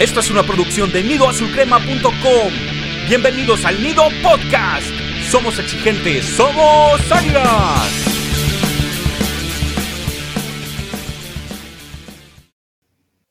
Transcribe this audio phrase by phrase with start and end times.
[0.00, 2.52] Esto es una producción de nidoazulcrema.com.
[3.06, 4.86] Bienvenidos al Nido Podcast.
[5.30, 8.10] Somos exigentes, somos águilas.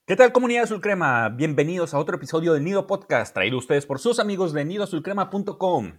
[0.06, 1.30] ¿Qué tal comunidad Azul Crema?
[1.30, 5.94] Bienvenidos a otro episodio del Nido Podcast, traído ustedes por sus amigos de nidoazulcrema.com.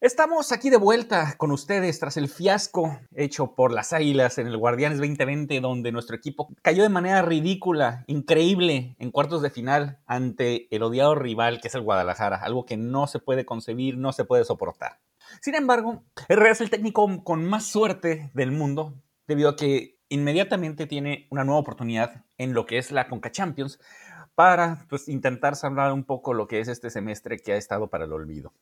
[0.00, 4.56] Estamos aquí de vuelta con ustedes tras el fiasco hecho por las Águilas en el
[4.56, 10.72] Guardianes 2020, donde nuestro equipo cayó de manera ridícula, increíble, en cuartos de final ante
[10.72, 14.24] el odiado rival que es el Guadalajara, algo que no se puede concebir, no se
[14.24, 15.00] puede soportar.
[15.40, 18.94] Sin embargo, Herrera es el técnico con más suerte del mundo,
[19.26, 23.80] debido a que inmediatamente tiene una nueva oportunidad en lo que es la Conca Champions
[24.36, 28.04] para pues, intentar salvar un poco lo que es este semestre que ha estado para
[28.04, 28.52] el olvido.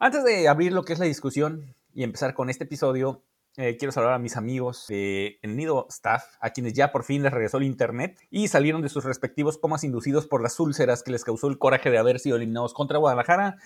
[0.00, 3.22] Antes de abrir lo que es la discusión y empezar con este episodio,
[3.56, 7.32] eh, quiero saludar a mis amigos de Nido Staff, a quienes ya por fin les
[7.32, 11.24] regresó el internet y salieron de sus respectivos comas inducidos por las úlceras que les
[11.24, 13.56] causó el coraje de haber sido eliminados contra Guadalajara.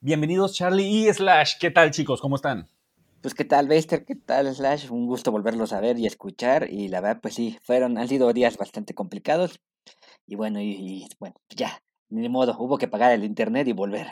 [0.00, 1.54] Bienvenidos Charlie y Slash.
[1.58, 2.20] ¿Qué tal chicos?
[2.20, 2.68] ¿Cómo están?
[3.20, 6.68] Pues qué tal, Bester, qué tal, Slash, un gusto volverlos a ver y escuchar.
[6.70, 9.60] Y la verdad, pues sí, fueron, han sido días bastante complicados.
[10.28, 14.06] Y bueno, y bueno, ya, ni modo, hubo que pagar el internet y volver.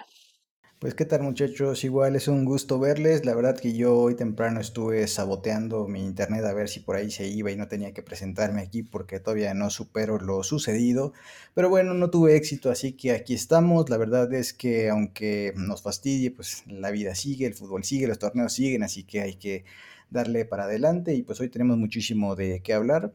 [0.81, 3.27] Pues qué tal muchachos, igual es un gusto verles.
[3.27, 7.11] La verdad que yo hoy temprano estuve saboteando mi internet a ver si por ahí
[7.11, 11.13] se iba y no tenía que presentarme aquí porque todavía no supero lo sucedido.
[11.53, 13.91] Pero bueno, no tuve éxito, así que aquí estamos.
[13.91, 18.19] La verdad es que aunque nos fastidie, pues la vida sigue, el fútbol sigue, los
[18.19, 19.67] torneos siguen, así que hay que
[20.09, 23.13] darle para adelante y pues hoy tenemos muchísimo de qué hablar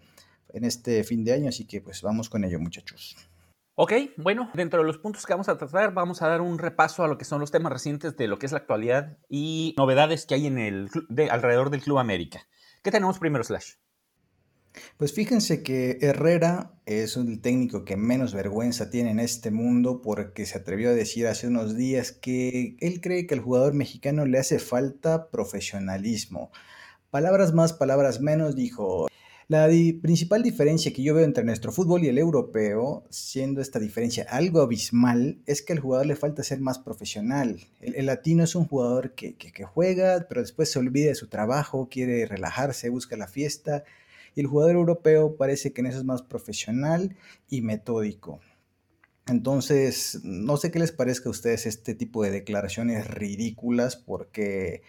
[0.54, 3.18] en este fin de año, así que pues vamos con ello muchachos.
[3.78, 7.04] Ok, bueno, dentro de los puntos que vamos a tratar, vamos a dar un repaso
[7.04, 10.26] a lo que son los temas recientes de lo que es la actualidad y novedades
[10.26, 12.48] que hay en el de, alrededor del Club América.
[12.84, 13.74] ¿Qué tenemos primero, Slash?
[14.96, 20.46] Pues fíjense que Herrera es el técnico que menos vergüenza tiene en este mundo porque
[20.46, 24.40] se atrevió a decir hace unos días que él cree que al jugador mexicano le
[24.40, 26.50] hace falta profesionalismo.
[27.12, 29.08] Palabras más, palabras menos, dijo,
[29.48, 29.68] la
[30.02, 34.62] principal diferencia que yo veo entre nuestro fútbol y el europeo, siendo esta diferencia algo
[34.62, 37.60] abismal, es que al jugador le falta ser más profesional.
[37.80, 41.90] El, latino es un jugador que, que, juega, pero después se olvida de su trabajo,
[41.90, 43.84] quiere relajarse, busca la fiesta.
[44.34, 47.16] Y el jugador europeo parece que en eso es más profesional
[47.48, 48.40] y metódico.
[49.28, 54.82] Entonces, no sé qué les parezca a ustedes este tipo de declaraciones ridículas porque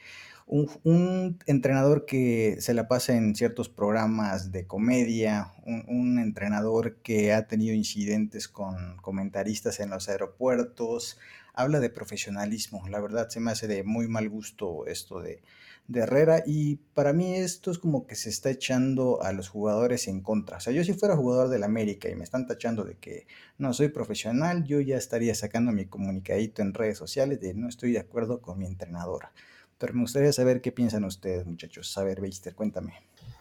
[0.46, 7.46] un, entrenador que se la pasa en ciertos programas de comedia, un, entrenador que ha
[7.46, 11.18] tenido incidentes con comentaristas en los aeropuertos,
[11.52, 12.88] habla de profesionalismo.
[12.88, 15.42] La verdad se me hace de muy mal gusto esto de,
[15.88, 20.06] de Herrera y para mí esto es como que se está echando a los jugadores
[20.06, 20.58] en contra.
[20.58, 23.26] O sea, yo si fuera jugador del América y me están tachando de que
[23.58, 27.92] no soy profesional, yo ya estaría sacando mi comunicadito en redes sociales de no estoy
[27.92, 29.28] de acuerdo con mi entrenador.
[29.78, 31.96] Pero me gustaría saber qué piensan ustedes, muchachos.
[31.98, 32.94] A ver, Beister, cuéntame.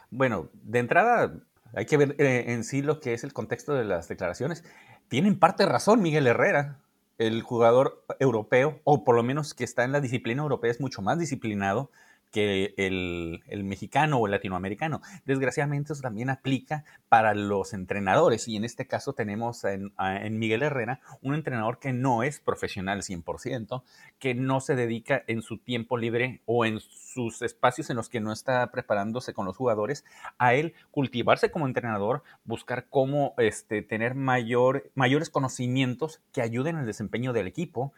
[0.09, 1.33] Bueno, de entrada
[1.73, 4.63] hay que ver eh, en sí lo que es el contexto de las declaraciones.
[5.07, 6.79] Tiene en parte razón Miguel Herrera.
[7.17, 11.01] El jugador europeo, o por lo menos que está en la disciplina europea, es mucho
[11.01, 11.89] más disciplinado
[12.31, 15.01] que el, mexicano o el latinoamericano.
[15.25, 20.63] Desgraciadamente eso también aplica para los entrenadores y en este caso tenemos en, en, Miguel
[20.63, 23.83] Herrera un entrenador que no es profesional 100%,
[24.19, 28.19] que no se dedica en su tiempo libre o en sus espacios en los que
[28.19, 30.03] no está preparándose con los jugadores
[30.37, 36.85] a él cultivarse como entrenador, buscar cómo este, tener mayor, mayores conocimientos que ayuden al
[36.85, 37.93] desempeño del equipo,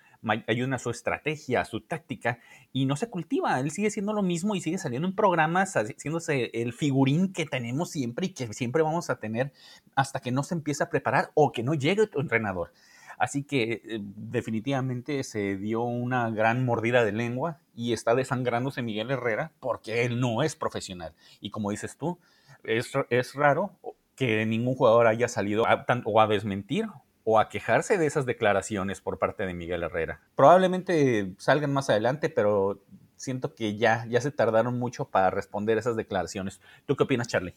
[0.48, 2.40] ayuden a su estrategia, a su táctica,
[2.72, 3.60] y no se cultiva.
[3.60, 7.92] Él sigue siendo lo mismo y sigue saliendo en programas, haciéndose el figurín que tenemos
[7.92, 9.52] siempre y que siempre vamos a tener
[9.96, 12.72] hasta que no se empiece a preparar o que no llegue tu entrenador.
[13.18, 19.10] Así que eh, definitivamente se dio una gran mordida de lengua y está desangrándose Miguel
[19.10, 21.14] Herrera porque él no es profesional.
[21.42, 22.20] Y como dices tú,
[22.64, 23.72] es, es raro
[24.16, 25.64] que ningún jugador haya salido
[26.06, 26.88] o a desmentir
[27.30, 30.22] o a quejarse de esas declaraciones por parte de Miguel Herrera.
[30.38, 32.82] Probablemente salgan más adelante, pero
[33.18, 36.62] siento que ya, ya se tardaron mucho para responder esas declaraciones.
[36.86, 37.54] ¿Tú qué opinas, Charlie?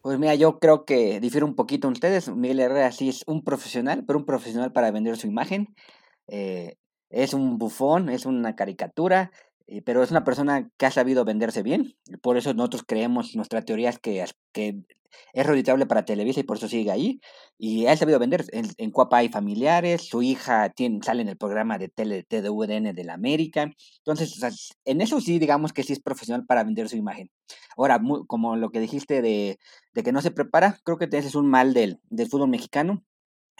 [0.00, 2.34] Pues mira, yo creo que difiere un poquito de ustedes.
[2.34, 5.74] Miguel Herrera sí es un profesional, pero un profesional para vender su imagen.
[6.26, 6.78] Eh,
[7.10, 9.32] es un bufón, es una caricatura,
[9.84, 11.94] pero es una persona que ha sabido venderse bien.
[12.22, 14.82] Por eso nosotros creemos, nuestra teoría es que, que
[15.32, 17.20] es reditable para Televisa y por eso sigue ahí.
[17.58, 18.44] Y ha sabido vender.
[18.52, 22.94] En, en Cuapa hay familiares, su hija tiene, sale en el programa de tele TDUDN
[22.94, 23.70] de la América.
[23.98, 27.30] Entonces, en eso sí, digamos que sí es profesional para vender su imagen.
[27.76, 29.58] Ahora, como lo que dijiste de,
[29.94, 33.04] de que no se prepara, creo que ese es un mal del, del fútbol mexicano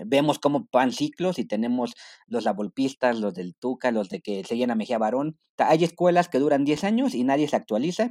[0.07, 1.95] vemos cómo van ciclos y tenemos
[2.27, 5.39] los lavolpistas, los del Tuca, los de que se llena Mejía Barón.
[5.59, 8.11] Hay escuelas que duran 10 años y nadie se actualiza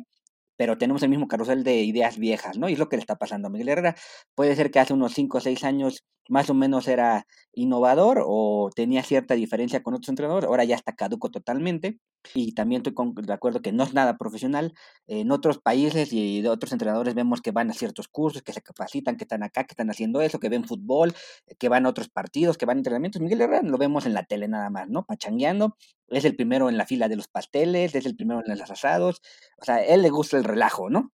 [0.59, 2.67] pero tenemos el mismo carrusel de ideas viejas, ¿no?
[2.67, 3.95] Y es lo que le está pasando a Miguel Herrera.
[4.35, 8.69] Puede ser que hace unos 5 o 6 años más o menos era innovador o
[8.75, 11.99] tenía cierta diferencia con otros entrenadores, ahora ya está caduco totalmente
[12.35, 14.73] y también estoy de acuerdo que no es nada profesional.
[15.07, 18.61] En otros países y de otros entrenadores vemos que van a ciertos cursos, que se
[18.61, 21.13] capacitan, que están acá, que están haciendo eso, que ven fútbol,
[21.57, 23.21] que van a otros partidos, que van a entrenamientos.
[23.21, 25.05] Miguel Herrera lo vemos en la tele nada más, ¿no?
[25.05, 25.77] Pachangueando,
[26.11, 29.21] es el primero en la fila de los pasteles, es el primero en los asados,
[29.61, 31.11] o sea, él le gusta el relajo, ¿no?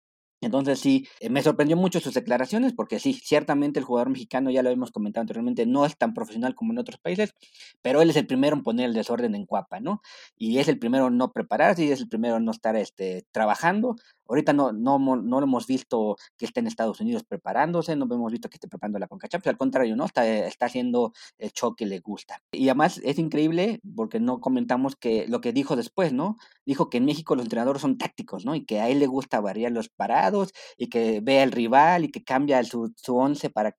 [0.42, 4.62] Entonces sí, eh, me sorprendió mucho sus declaraciones porque sí, ciertamente el jugador mexicano, ya
[4.62, 7.34] lo hemos comentado anteriormente, no es tan profesional como en otros países,
[7.82, 10.00] pero él es el primero en poner el desorden en Cuapa, ¿no?
[10.36, 13.26] Y es el primero en no prepararse y es el primero en no estar este,
[13.32, 13.96] trabajando.
[14.30, 18.32] Ahorita no, no, no lo hemos visto que esté en Estados Unidos preparándose, no hemos
[18.32, 20.04] visto que esté preparando la Conca al contrario, ¿no?
[20.06, 22.42] Está, está haciendo el show que le gusta.
[22.52, 26.36] Y además es increíble porque no comentamos que lo que dijo después, ¿no?
[26.64, 28.54] Dijo que en México los entrenadores son tácticos, ¿no?
[28.54, 32.10] Y que a él le gusta variar los parados y que vea al rival y
[32.10, 33.76] que cambia su, su once para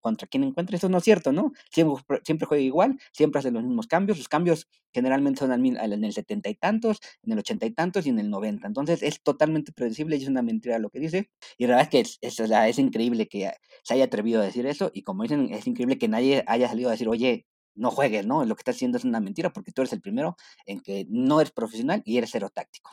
[0.00, 0.76] contra quien encuentre.
[0.76, 1.52] Eso no es cierto, ¿no?
[1.72, 4.18] Siempre, siempre juega igual, siempre hace los mismos cambios.
[4.18, 8.10] Los cambios generalmente son en el setenta y tantos, en el ochenta y tantos y
[8.10, 8.68] en el noventa.
[8.68, 11.30] Entonces es totalmente y es una mentira lo que dice.
[11.56, 12.28] Y la verdad es que
[12.68, 13.52] es, increíble que
[13.82, 14.90] se haya atrevido a decir eso.
[14.92, 18.44] Y como dicen, es increíble que nadie haya salido a decir, oye, no juegues, ¿no?
[18.44, 20.36] Lo que estás haciendo es una mentira porque tú eres el primero
[20.66, 22.90] en que no eres profesional y eres cero táctico.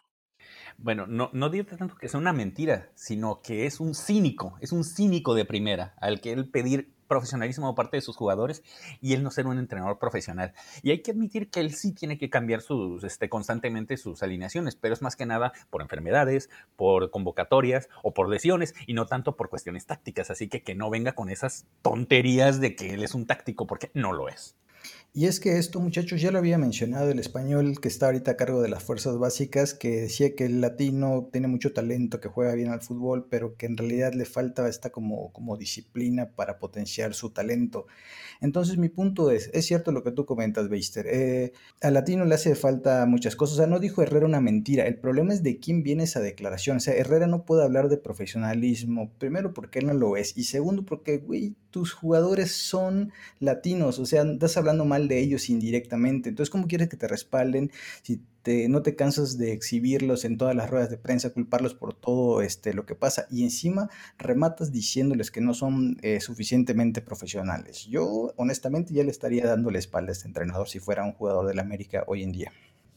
[0.78, 4.72] Bueno, no, no digo tanto que sea una mentira, sino que es un cínico, es
[4.72, 8.64] un cínico de primera, al que él pedir profesionalismo por parte de sus jugadores
[9.02, 10.54] y él no ser un entrenador profesional.
[10.82, 14.76] Y hay que admitir que él sí tiene que cambiar sus, este, constantemente sus alineaciones,
[14.76, 19.36] pero es más que nada por enfermedades, por convocatorias o por lesiones y no tanto
[19.36, 20.32] por cuestiones tácticas.
[20.32, 23.92] Así que que no venga con esas tonterías de que él es un táctico porque
[23.94, 24.56] no lo es.
[25.18, 28.36] Y es que esto, muchachos, ya lo había mencionado el español que está ahorita a
[28.36, 32.54] cargo de las fuerzas básicas, que decía que el latino tiene mucho talento, que juega
[32.54, 37.14] bien al fútbol, pero que en realidad le falta esta como, como disciplina para potenciar
[37.14, 37.88] su talento.
[38.42, 42.36] Entonces mi punto es, es cierto lo que tú comentas, Beister, eh, al latino le
[42.36, 45.60] hace falta muchas cosas, o sea, no dijo Herrera una mentira, el problema es de
[45.60, 49.88] quién viene esa declaración, o sea, Herrera no puede hablar de profesionalismo, primero porque él
[49.88, 53.12] no lo es, y segundo porque, güey, tus jugadores son
[53.42, 56.30] latinos, o sea, estás hablando mal de ellos indirectamente.
[56.30, 57.70] Entonces, ¿cómo quieres que te respalden
[58.02, 61.94] si te, no te cansas de exhibirlos en todas las ruedas de prensa, culparlos por
[61.94, 67.88] todo este, lo que pasa y encima rematas diciéndoles que no son eh, suficientemente profesionales?
[67.88, 71.46] Yo, honestamente, ya le estaría dando la espalda a este entrenador si fuera un jugador
[71.46, 72.54] del América hoy en día.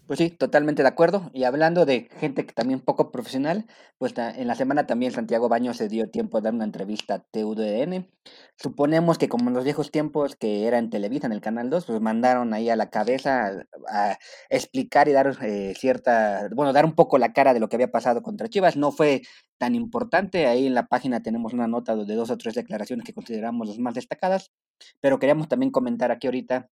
[0.09, 1.31] Pues sí, totalmente de acuerdo.
[1.35, 3.67] Y hablando de gente que también poco profesional,
[3.99, 7.19] pues en la semana también Santiago Baños se dio tiempo de dar una entrevista a
[7.19, 8.09] TUDN.
[8.57, 11.85] Suponemos que como en los viejos tiempos que era en Televisa, en el Canal 2,
[11.85, 14.19] pues mandaron ahí a la cabeza a,
[14.49, 17.91] explicar y dar eh, cierta, bueno, dar un poco la cara de lo que había
[17.91, 18.79] pasado contra Chivas.
[18.79, 19.21] No fue
[19.59, 20.47] tan importante.
[20.47, 23.79] Ahí en la página tenemos una nota de dos o tres declaraciones que consideramos las
[23.79, 24.53] más destacadas.
[25.03, 26.71] Pero queríamos también comentar aquí ahorita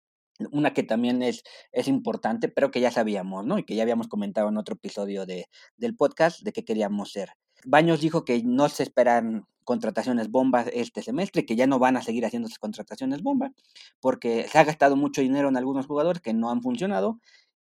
[0.51, 3.57] una que también es, es importante, pero que ya sabíamos, ¿no?
[3.57, 5.47] Y que ya habíamos comentado en otro episodio de,
[5.77, 7.33] del podcast de qué queríamos ser.
[7.65, 12.01] Baños dijo que no se esperan contrataciones bombas este semestre, que ya no van a
[12.01, 13.51] seguir haciendo esas contrataciones bomba,
[14.00, 17.19] porque se ha gastado mucho dinero en algunos jugadores que no han funcionado,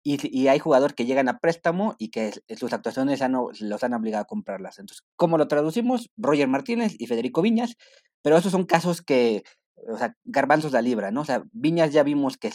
[0.03, 3.93] y, y hay jugadores que llegan a préstamo y que sus actuaciones han, los han
[3.93, 4.79] obligado a comprarlas.
[4.79, 6.11] Entonces, ¿cómo lo traducimos?
[6.17, 7.77] Roger Martínez y Federico Viñas,
[8.23, 9.43] pero esos son casos que
[9.89, 11.23] o sea, garbanzos la libra, ¿no?
[11.23, 12.53] O sea, Viñas ya vimos que,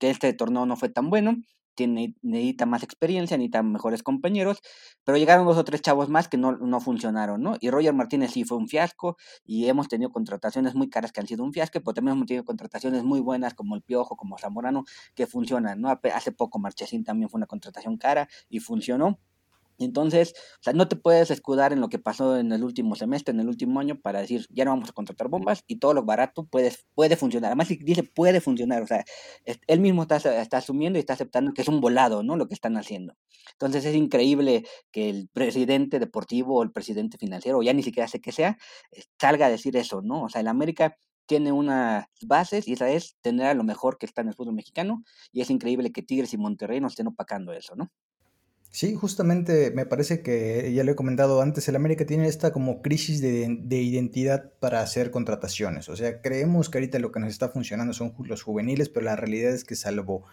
[0.00, 1.36] que este torneo no fue tan bueno,
[1.74, 4.58] tiene, necesita más experiencia, necesita mejores compañeros,
[5.04, 7.56] pero llegaron dos o tres chavos más que no, no funcionaron, ¿no?
[7.60, 11.26] Y Roger Martínez sí fue un fiasco y hemos tenido contrataciones muy caras que han
[11.26, 14.84] sido un fiasco, pero también hemos tenido contrataciones muy buenas como el Piojo, como Zamorano,
[15.14, 15.88] que funcionan, ¿no?
[16.14, 19.18] Hace poco Marchesín también fue una contratación cara y funcionó.
[19.78, 23.32] Entonces, o sea, no te puedes escudar en lo que pasó en el último semestre,
[23.32, 26.04] en el último año, para decir, ya no vamos a contratar bombas y todo lo
[26.04, 27.48] barato puede, puede funcionar.
[27.48, 29.04] Además, dice puede funcionar, o sea,
[29.66, 32.36] él mismo está, está asumiendo y está aceptando que es un volado, ¿no?
[32.36, 33.14] Lo que están haciendo.
[33.52, 38.08] Entonces, es increíble que el presidente deportivo o el presidente financiero, o ya ni siquiera
[38.08, 38.58] sé qué sea,
[39.20, 40.24] salga a decir eso, ¿no?
[40.24, 44.06] O sea, el América tiene unas bases y esa es tener a lo mejor que
[44.06, 47.52] está en el fútbol mexicano y es increíble que Tigres y Monterrey nos estén opacando
[47.52, 47.90] eso, ¿no?
[48.74, 52.80] Sí, justamente me parece que, ya lo he comentado antes, el América tiene esta como
[52.80, 55.90] crisis de, identidad para hacer contrataciones.
[55.90, 59.16] O sea, creemos que ahorita lo que nos está funcionando son los juveniles, pero la
[59.16, 60.24] realidad es que salvo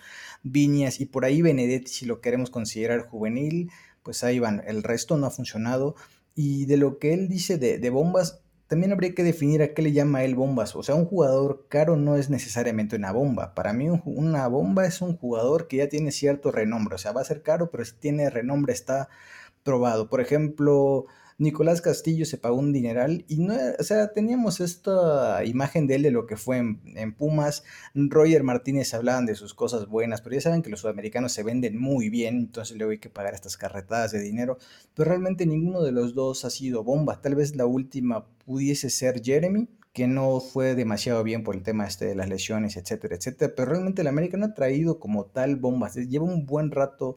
[0.41, 3.71] Viñas y por ahí Benedetti, si lo queremos considerar juvenil,
[4.03, 4.63] pues ahí van.
[4.65, 5.95] El resto no ha funcionado.
[6.33, 9.81] Y de lo que él dice de, de bombas, también habría que definir a qué
[9.81, 10.75] le llama él bombas.
[10.75, 13.55] O sea, un jugador caro no es necesariamente una bomba.
[13.55, 16.93] Para mí una bomba es un jugador que ya tiene cierto renombre.
[16.93, 19.09] O sea, va a ser caro, pero si tiene renombre está
[19.63, 20.07] probado.
[20.07, 21.07] Por ejemplo,
[21.39, 26.03] Nicolás Castillo se pagó un dineral y no, o sea, teníamos esta imagen de él
[26.03, 27.63] de lo que fue en, Pumas.
[27.95, 31.79] Roger Martínez hablaban de sus cosas buenas, pero ya saben que los sudamericanos se venden
[31.79, 34.57] muy bien, entonces luego hay que pagar estas carretadas de dinero.
[34.93, 37.21] Pero realmente ninguno de los dos ha sido bomba.
[37.21, 41.87] Tal vez la última pudiese ser Jeremy, que no fue demasiado bien por el tema
[41.87, 43.53] este de las lesiones, etcétera, etcétera.
[43.55, 45.95] Pero realmente el América no ha traído como tal bombas.
[45.95, 47.15] Lleva un buen rato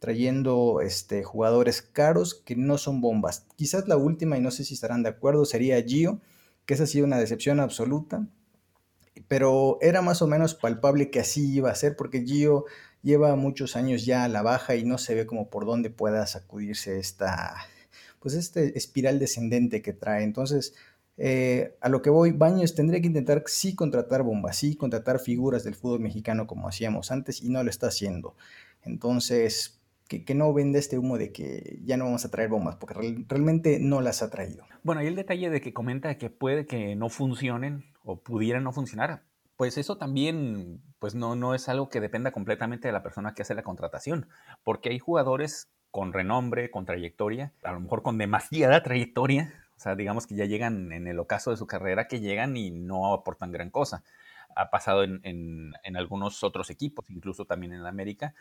[0.00, 3.46] trayendo este, jugadores caros que no son bombas.
[3.54, 6.20] Quizás la última, y no sé si estarán de acuerdo, sería Gio,
[6.66, 8.26] que esa ha sido una decepción absoluta,
[9.28, 12.64] pero era más o menos palpable que así iba a ser, porque Gio
[13.02, 16.26] lleva muchos años ya a la baja y no se ve como por dónde pueda
[16.26, 17.54] sacudirse esta,
[18.20, 20.22] pues este espiral descendente que trae.
[20.22, 20.74] Entonces,
[21.18, 25.62] eh, a lo que voy, Baños tendría que intentar sí contratar bombas, sí contratar figuras
[25.62, 28.34] del fútbol mexicano como hacíamos antes y no lo está haciendo.
[28.82, 29.79] Entonces,
[30.18, 32.94] que, no vende este humo de que ya no vamos a traer bombas, porque
[33.28, 34.64] realmente no las ha traído.
[34.82, 38.72] Bueno, y el detalle de que comenta que puede que no funcionen o pudieran no
[38.72, 39.22] funcionar,
[39.56, 43.42] pues eso también pues no, no es algo que dependa completamente de la persona que
[43.42, 44.28] hace la contratación,
[44.64, 49.94] porque hay jugadores con renombre, con trayectoria, a lo mejor con demasiada trayectoria, o sea,
[49.94, 53.50] digamos que ya llegan en el ocaso de su carrera, que llegan y no aportan
[53.50, 54.04] gran cosa.
[54.54, 58.34] Ha pasado en, en, algunos otros equipos, incluso también en América,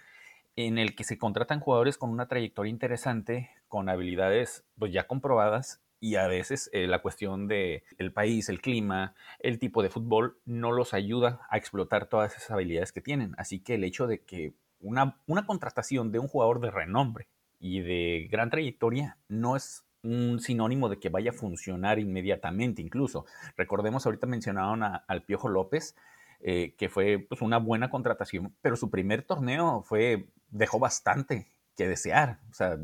[0.55, 5.81] en el que se contratan jugadores con una trayectoria interesante, con habilidades pues ya comprobadas
[5.99, 10.37] y a veces eh, la cuestión de el país, el clima, el tipo de fútbol
[10.45, 13.35] no los ayuda a explotar todas esas habilidades que tienen.
[13.37, 17.27] Así que el hecho de que una, una contratación de un jugador de renombre
[17.59, 23.25] y de gran trayectoria no es un sinónimo de que vaya a funcionar inmediatamente incluso.
[23.57, 25.95] Recordemos, ahorita mencionaron al Piojo López,
[26.41, 31.87] eh, que fue pues, una buena contratación, pero su primer torneo fue, dejó bastante que
[31.87, 32.39] desear.
[32.51, 32.77] O sea,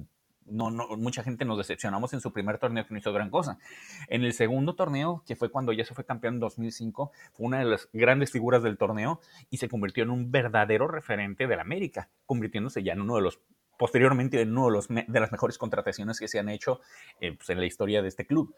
[0.46, 3.58] no, no, mucha gente nos decepcionamos en su primer torneo que no hizo gran cosa.
[4.08, 7.60] En el segundo torneo, que fue cuando ya se fue campeón en 2005, fue una
[7.60, 9.20] de las grandes figuras del torneo
[9.50, 13.40] y se convirtió en un verdadero referente del América, convirtiéndose ya en uno de los,
[13.78, 16.80] posteriormente, en uno de, los, de las mejores contrataciones que se han hecho
[17.20, 18.56] eh, pues, en la historia de este club.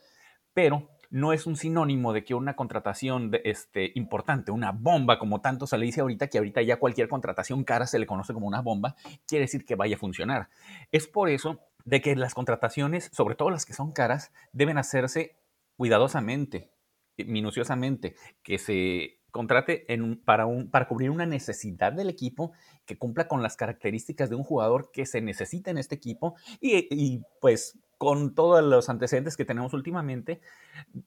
[0.53, 5.67] Pero no es un sinónimo de que una contratación este, importante, una bomba, como tanto
[5.67, 8.61] se le dice ahorita, que ahorita ya cualquier contratación cara se le conoce como una
[8.61, 8.95] bomba,
[9.25, 10.49] quiere decir que vaya a funcionar.
[10.91, 15.37] Es por eso de que las contrataciones, sobre todo las que son caras, deben hacerse
[15.77, 16.71] cuidadosamente,
[17.17, 19.85] minuciosamente, que se contrate
[20.25, 22.53] para, para cubrir una necesidad del equipo
[22.85, 27.21] que cumpla con las características de un jugador que se necesita en este equipo y
[27.39, 30.39] pues con todos los antecedentes que tenemos últimamente,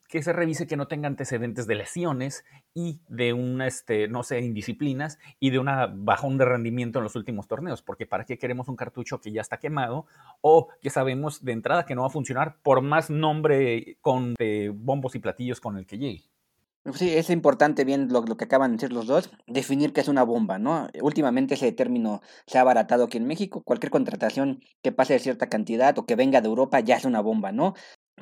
[0.08, 2.44] que se revise que no tenga antecedentes de lesiones
[2.74, 7.16] y de una, este, no sé, indisciplinas y de una bajón de rendimiento en los
[7.16, 10.06] últimos torneos, porque ¿para qué queremos un cartucho que ya está quemado
[10.40, 14.34] o que sabemos de entrada que no va a funcionar por más nombre con
[14.74, 16.24] bombos y platillos con el que llegue?
[16.94, 20.08] Sí, es importante bien lo, lo, que acaban de decir los dos, definir qué es
[20.08, 20.88] una bomba, ¿no?
[21.02, 25.50] Últimamente ese término se ha abaratado aquí en México, cualquier contratación que pase de cierta
[25.50, 27.74] cantidad o que venga de Europa ya es una bomba, ¿no?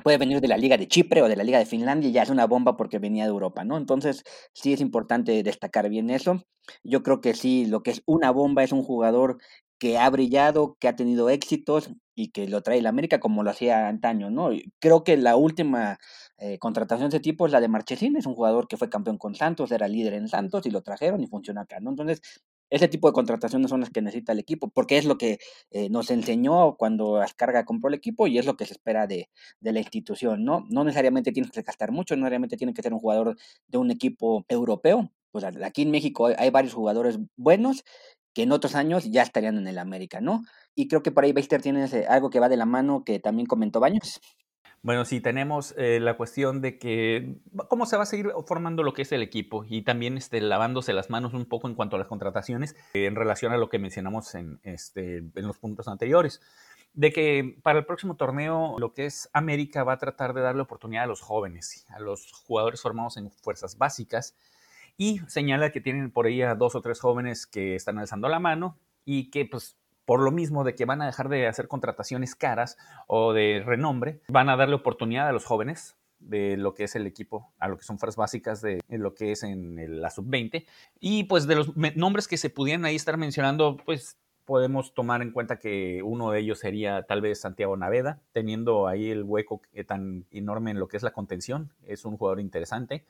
[0.03, 2.23] Puede venir de la Liga de Chipre o de la Liga de Finlandia y ya
[2.23, 3.77] es una bomba porque venía de Europa, ¿no?
[3.77, 4.23] Entonces
[4.53, 6.43] sí es importante destacar bien eso.
[6.83, 9.37] Yo creo que sí, lo que es una bomba es un jugador
[9.79, 13.51] que ha brillado, que ha tenido éxitos y que lo trae la América como lo
[13.51, 14.49] hacía antaño, ¿no?
[14.79, 15.97] Creo que la última
[16.39, 19.17] eh, contratación de ese tipo es la de Marchesín, es un jugador que fue campeón
[19.17, 21.89] con Santos, era líder en Santos y lo trajeron y funciona acá, ¿no?
[21.89, 22.21] Entonces,
[22.69, 25.39] ese tipo de contrataciones son las que necesita el equipo, porque es lo que
[25.71, 29.29] eh, nos enseñó cuando Ascarga compró el equipo y es lo que se espera de,
[29.61, 30.65] la institución, ¿no?
[30.69, 33.91] No necesariamente tienes que gastar mucho, no necesariamente tiene que ser un jugador de un
[33.91, 35.11] equipo europeo.
[35.31, 37.83] Pues aquí en México hay varios jugadores buenos
[38.33, 40.43] que en otros años ya estarían en el América, ¿no?
[40.75, 43.47] Y creo que por ahí Beister tiene algo que va de la mano que también
[43.47, 44.21] comentó Baños.
[44.81, 47.35] Bueno, sí, tenemos eh, la cuestión de que
[47.67, 50.93] cómo se va a seguir formando lo que es el equipo y también este, lavándose
[50.93, 53.77] las manos un poco en cuanto a las contrataciones eh, en relación a lo que
[53.77, 56.41] mencionamos en, este, en los puntos anteriores.
[56.93, 60.61] De que para el próximo torneo lo que es América va a tratar de darle
[60.61, 64.35] oportunidad a los jóvenes, a los jugadores formados en fuerzas básicas
[64.97, 68.39] y señala que tienen por ahí a dos o tres jóvenes que están alzando la
[68.39, 69.78] mano y que pues
[70.09, 74.21] por lo mismo de que van a dejar de hacer contrataciones caras o de renombre,
[74.27, 77.77] van a darle oportunidad a los jóvenes de lo que es el equipo, a lo
[77.77, 80.65] que son fuerzas básicas de lo que es en la sub-20.
[80.99, 85.29] Y pues de los nombres que se pudieran ahí estar mencionando, pues podemos tomar en
[85.29, 90.25] cuenta que uno de ellos sería tal vez Santiago Naveda, teniendo ahí el hueco tan
[90.31, 91.71] enorme en lo que es la contención.
[91.85, 93.05] Es un jugador interesante.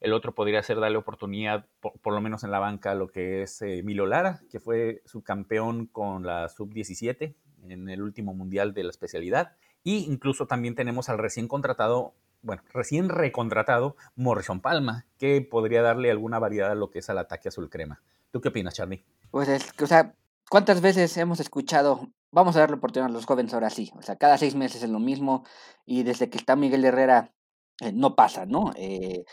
[0.00, 3.60] El otro podría ser darle oportunidad, por, lo menos en la banca, lo que es
[3.60, 7.34] eh, Milo Lara, que fue subcampeón con la sub-17
[7.68, 9.52] en el último mundial de la especialidad.
[9.82, 16.10] Y incluso también tenemos al recién contratado, bueno, recién recontratado Morrison Palma, que podría darle
[16.10, 18.00] alguna variedad a lo que es al ataque azul crema.
[18.30, 19.04] ¿Tú qué opinas, Charlie?
[19.30, 20.14] Pues es o sea,
[20.48, 23.92] ¿cuántas veces hemos escuchado, vamos a darle oportunidad a los jóvenes ahora sí?
[23.96, 25.44] O sea, cada seis meses es lo mismo
[25.84, 27.32] y desde que está Miguel Herrera
[27.80, 28.72] eh, no pasa, ¿no?
[28.76, 29.24] Eh,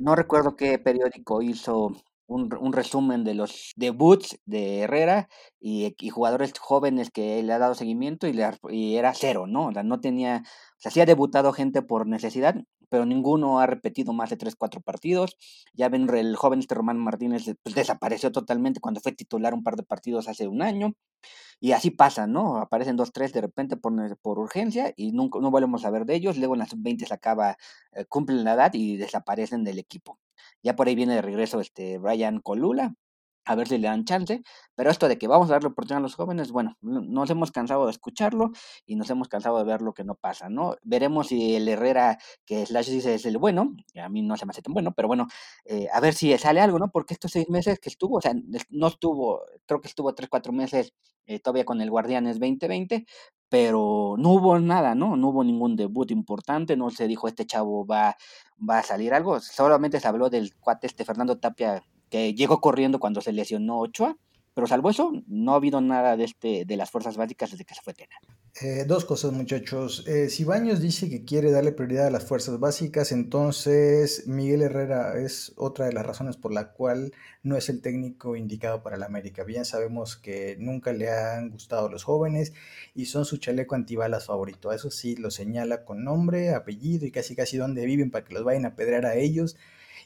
[0.00, 1.92] no recuerdo qué periódico hizo
[2.26, 5.28] un, un, resumen de los debuts de Herrera
[5.60, 9.66] y, y, jugadores jóvenes que le ha dado seguimiento y, le, y era cero, ¿no?
[9.66, 12.56] O sea, no tenía, o sea, sí ha debutado gente por necesidad,
[12.92, 15.36] pero ninguno ha repetido más de 3, 4 partidos.
[15.72, 19.76] Ya ven, el joven este Román Martínez pues, desapareció totalmente cuando fue titular un par
[19.76, 20.94] de partidos hace un año.
[21.60, 22.58] Y así pasa, ¿no?
[22.58, 26.14] Aparecen dos, tres de repente por, por urgencia y nunca, no volvemos a ver de
[26.16, 26.36] ellos.
[26.36, 27.56] Luego en las 20 se acaba,
[27.92, 30.18] eh, cumplen la edad y desaparecen del equipo.
[30.62, 32.94] Ya por ahí viene de regreso este Brian Colula,
[33.44, 34.42] a ver si le dan chance.
[34.74, 37.86] Pero esto de que vamos a darle oportunidad a los jóvenes, bueno, nos hemos cansado
[37.86, 38.50] de escucharlo
[38.86, 40.76] y nos hemos cansado de ver lo que no pasa, ¿no?
[40.82, 44.50] Veremos si el Herrera, que Slash dice es el bueno, a mí no se me
[44.50, 45.28] hace tan bueno, pero bueno,
[45.64, 46.90] eh, a ver si sale algo, ¿no?
[46.90, 48.32] Porque estos seis meses que estuvo, o sea,
[48.70, 50.94] no estuvo, creo que estuvo tres, cuatro meses
[51.26, 53.06] eh, todavía con el Guardianes 2020,
[53.48, 55.16] pero no hubo nada, ¿no?
[55.16, 58.16] No hubo ningún debut importante, no se dijo este chavo va,
[58.58, 61.82] va a salir algo, solamente se habló del cuate este Fernando Tapia
[62.12, 64.18] que llegó corriendo cuando se lesionó Ochoa,
[64.52, 67.74] pero salvo eso, no ha habido nada de, este, de las fuerzas básicas desde que
[67.74, 68.14] se fue Tena.
[68.60, 70.04] Eh, dos cosas, muchachos.
[70.06, 75.18] Eh, si Baños dice que quiere darle prioridad a las fuerzas básicas, entonces Miguel Herrera
[75.18, 79.06] es otra de las razones por la cual no es el técnico indicado para la
[79.06, 79.42] América.
[79.42, 82.52] Bien sabemos que nunca le han gustado los jóvenes
[82.94, 84.70] y son su chaleco antibalas favorito.
[84.70, 88.44] Eso sí, lo señala con nombre, apellido y casi casi dónde viven para que los
[88.44, 89.56] vayan a pedrear a ellos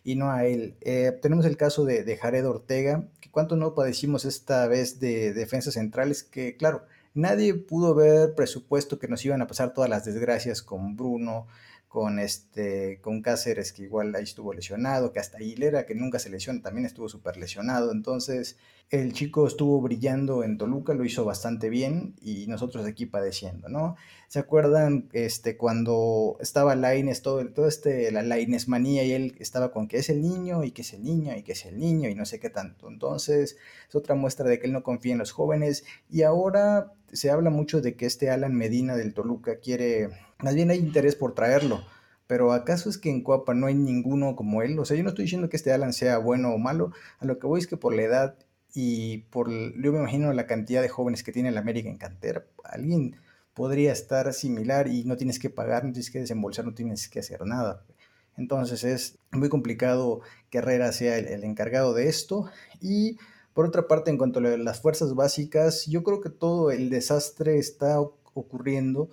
[0.06, 0.76] y no a él.
[0.82, 5.75] Eh, tenemos el caso de, Jared Ortega, que cuánto no padecimos esta vez de defensas
[5.75, 10.62] centrales, que claro, nadie pudo ver presupuesto que nos iban a pasar todas las desgracias
[10.62, 11.49] con Bruno,
[11.97, 16.28] con este con Cáceres que igual ahí estuvo lesionado, que hasta Aguilera que nunca se
[16.28, 18.59] lesionó también estuvo súper lesionado, entonces
[18.91, 23.97] el chico estuvo brillando en Toluca, lo hizo bastante bien y nosotros aquí padeciendo, ¿no?
[24.28, 29.73] ¿Se acuerdan este cuando estaba Laines todo todo este la Laines manía y él estaba
[29.73, 32.11] con que es el niño y que es el niño y que es el niño
[32.11, 32.89] y no sé qué tanto.
[32.89, 33.56] Entonces,
[33.89, 37.49] es otra muestra de que él no confía en los jóvenes y ahora se habla
[37.49, 41.82] mucho de que este Alan Medina del Toluca quiere más bien hay interés por traerlo.
[42.26, 44.78] Pero ¿acaso es que en Coapa no hay ninguno como él?
[44.78, 46.92] O sea, yo no estoy diciendo que este Alan sea bueno o malo.
[47.20, 48.36] A lo que voy es que por la edad
[48.75, 52.44] y por, yo me imagino la cantidad de jóvenes que tiene el América en cantera,
[52.62, 53.16] alguien
[53.54, 57.20] podría estar similar y no tienes que pagar, no tienes que desembolsar, no tienes que
[57.20, 57.84] hacer nada.
[58.36, 60.20] Entonces es muy complicado
[60.50, 62.50] que Herrera sea el, el encargado de esto.
[62.82, 63.16] Y
[63.54, 67.56] por otra parte, en cuanto a las fuerzas básicas, yo creo que todo el desastre
[67.56, 69.08] está ocurriendo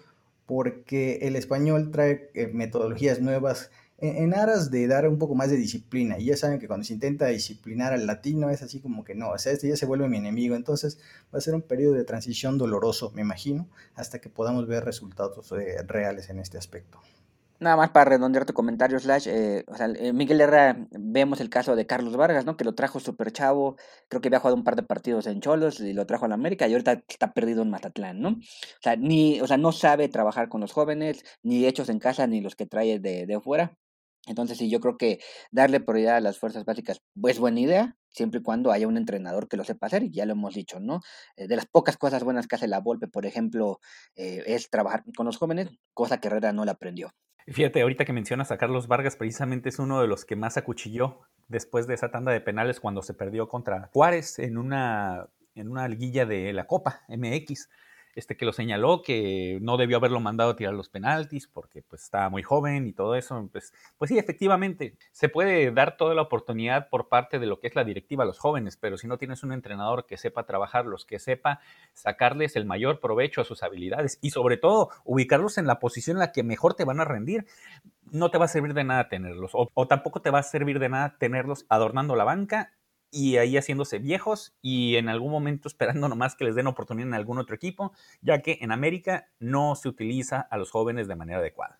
[0.53, 5.57] porque el español trae eh, metodologías nuevas en, aras de dar un poco más de
[5.57, 6.19] disciplina.
[6.19, 9.31] Y ya saben que cuando se intenta disciplinar al latino es así como que no,
[9.31, 10.55] o sea, este ya se vuelve mi enemigo.
[10.55, 10.99] Entonces
[11.33, 15.51] va a ser un periodo de transición doloroso, me imagino, hasta que podamos ver resultados
[15.53, 16.99] eh, reales en este aspecto.
[17.59, 21.49] Nada más para redondear tu comentario, Slash, eh, o sea, eh, Miguel Herrera, vemos el
[21.49, 22.57] caso de Carlos Vargas, ¿no?
[22.57, 23.77] Que lo trajo súper chavo,
[24.09, 26.35] creo que había jugado un par de partidos en Cholos y lo trajo a la
[26.35, 28.29] América y ahorita está perdido en Matatlán, ¿no?
[28.29, 32.27] O sea, ni, o sea, no sabe trabajar con los jóvenes, ni hechos en casa,
[32.27, 33.77] ni los que trae de, de afuera.
[34.27, 35.19] Entonces, sí, yo creo que
[35.51, 39.47] darle prioridad a las fuerzas básicas es buena idea, siempre y cuando haya un entrenador
[39.47, 41.01] que lo sepa hacer, y ya lo hemos dicho, ¿no?
[41.37, 43.79] Eh, de las pocas cosas buenas que hace la Volpe, por ejemplo,
[44.15, 47.13] es trabajar con los jóvenes, cosa que Herrera no le aprendió.
[47.47, 51.19] Fíjate, ahorita que mencionas a Carlos Vargas, precisamente es uno de los que más acuchilló
[51.49, 55.87] después de esa tanda de penales cuando se perdió contra Juárez en una, en una
[55.87, 57.69] liguilla de la Copa MX
[58.15, 62.03] este, que lo señaló, que no debió haberlo mandado a tirar los penaltis porque pues
[62.03, 63.49] estaba muy joven y todo eso.
[63.51, 67.67] Pues, pues sí, efectivamente, se puede dar toda la oportunidad por parte de lo que
[67.67, 71.05] es la directiva a los jóvenes, pero si no tienes un entrenador que sepa trabajarlos,
[71.05, 71.59] que sepa
[71.93, 76.19] sacarles el mayor provecho a sus habilidades y sobre todo ubicarlos en la posición en
[76.19, 77.45] la que mejor te van a rendir,
[78.11, 80.79] no te va a servir de nada tenerlos o, o tampoco te va a servir
[80.79, 82.73] de nada tenerlos adornando la banca
[83.13, 87.13] y ahí haciéndose viejos y en algún momento esperando nomás que les den oportunidad en
[87.13, 91.39] algún otro equipo, ya que en América no se utiliza a los jóvenes de manera
[91.39, 91.79] adecuada.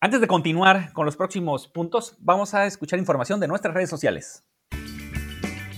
[0.00, 4.44] Antes de continuar con los próximos puntos, vamos a escuchar información de nuestras redes sociales.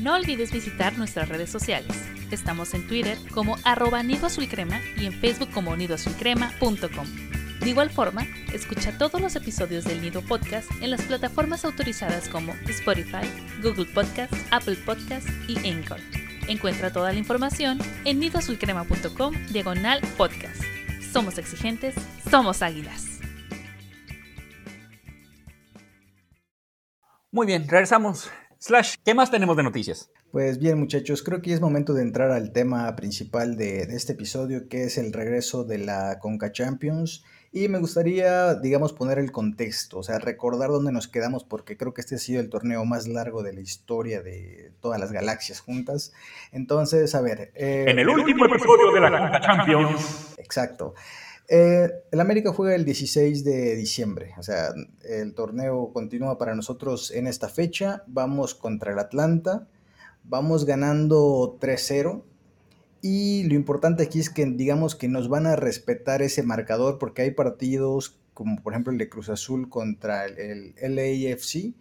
[0.00, 1.92] No olvides visitar nuestras redes sociales.
[2.30, 7.43] Estamos en Twitter como arroba y en Facebook como nidoazulcrema.com.
[7.64, 12.52] De igual forma, escucha todos los episodios del Nido Podcast en las plataformas autorizadas como
[12.68, 13.26] Spotify,
[13.62, 15.98] Google Podcast, Apple Podcast y Anchor.
[16.46, 20.62] Encuentra toda la información en nidoazulcrema.com diagonal podcast.
[21.10, 21.94] Somos exigentes,
[22.30, 23.18] somos águilas.
[27.30, 28.30] Muy bien, regresamos.
[28.58, 30.10] Slash, ¿qué más tenemos de noticias?
[30.34, 34.14] Pues bien muchachos, creo que es momento de entrar al tema principal de, de, este
[34.14, 37.22] episodio, que es el regreso de la Conca Champions.
[37.52, 41.94] Y me gustaría, digamos, poner el contexto, o sea, recordar dónde nos quedamos, porque creo
[41.94, 45.60] que este ha sido el torneo más largo de la historia de todas las galaxias
[45.60, 46.12] juntas.
[46.50, 47.52] Entonces, a ver.
[47.54, 50.34] Eh, en el último episodio de la Conca Champions.
[50.36, 50.94] Exacto.
[51.46, 54.70] Eh, el América juega el 16 de diciembre, o sea,
[55.08, 58.02] el torneo continúa para nosotros en esta fecha.
[58.08, 59.68] Vamos contra el Atlanta,
[60.24, 62.22] vamos ganando 3-0
[63.00, 67.22] y lo importante aquí es que digamos que nos van a respetar ese marcador porque
[67.22, 71.74] hay partidos como por ejemplo el de Cruz Azul contra el, LAFC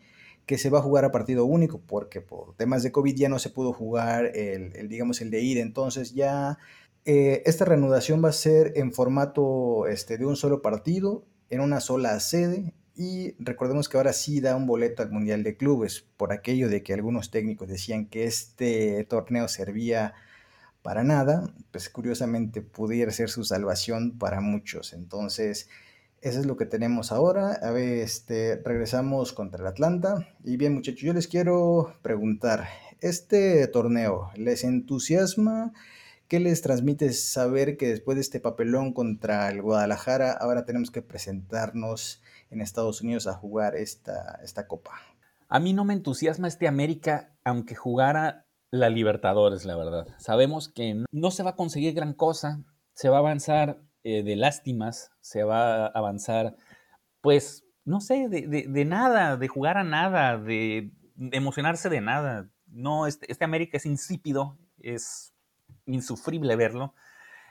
[0.45, 3.39] que se va a jugar a partido único porque por temas de COVID ya no
[3.39, 5.61] se pudo jugar el, el digamos el de ida.
[5.61, 6.57] Entonces ya
[7.05, 11.81] eh, esta reanudación va a ser en formato este, de un solo partido, en una
[11.81, 12.73] sola sede.
[12.95, 16.83] Y recordemos que ahora sí da un boleto al Mundial de Clubes, por aquello de
[16.83, 20.13] que algunos técnicos decían que este torneo servía
[20.83, 24.93] para nada, pues curiosamente pudiera ser su salvación para muchos.
[24.93, 25.69] Entonces,
[26.21, 27.53] eso es lo que tenemos ahora.
[27.63, 30.27] A ver, este, regresamos contra el Atlanta.
[30.43, 32.67] Y bien, muchachos, yo les quiero preguntar,
[33.01, 35.73] ¿este torneo les entusiasma?
[36.27, 41.01] ¿Qué les transmite saber que después de este papelón contra el Guadalajara, ahora tenemos que
[41.01, 44.91] presentarnos en Estados Unidos a jugar esta, esta copa?
[45.47, 50.07] A mí no me entusiasma este América, aunque jugara la Libertadores, la verdad.
[50.17, 54.35] Sabemos que no se va a conseguir gran cosa, se va a avanzar eh, de
[54.35, 56.55] lástimas, se va a avanzar,
[57.21, 60.91] pues, no sé, de, nada, de jugar a nada, de,
[61.31, 62.49] emocionarse de nada.
[62.65, 65.32] No, este, este, América es insípido, es
[65.85, 66.93] insufrible verlo.